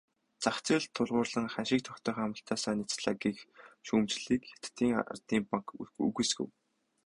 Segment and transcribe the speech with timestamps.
[0.43, 3.37] Зах зээлд тулгуурлан ханшийг тогтоох амлалтаасаа няцлаа гэх
[3.85, 5.67] шүүмжийг Хятадын ардын банк
[6.07, 6.49] үгүйсгэв.